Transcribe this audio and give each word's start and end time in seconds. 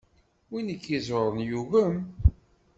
Win 0.51 0.73
i 0.73 0.77
k-iẓuren 0.83 1.39
yugem. 1.47 1.95